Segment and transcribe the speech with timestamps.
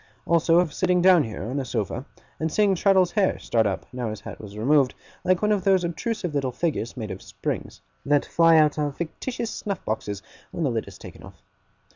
[0.25, 2.05] Also of sitting down here, on a sofa,
[2.39, 5.83] and seeing Traddles's hair start up, now his hat was removed, like one of those
[5.83, 10.71] obtrusive little figures made of springs, that fly out of fictitious snuff boxes when the
[10.71, 11.43] lid is taken off.